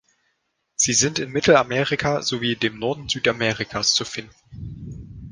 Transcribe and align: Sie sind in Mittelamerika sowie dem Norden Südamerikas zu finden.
Sie 0.73 0.93
sind 0.93 1.19
in 1.19 1.29
Mittelamerika 1.31 2.23
sowie 2.23 2.55
dem 2.55 2.79
Norden 2.79 3.07
Südamerikas 3.07 3.93
zu 3.93 4.03
finden. 4.03 4.97